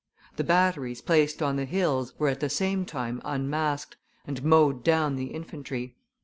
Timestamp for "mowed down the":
4.43-5.25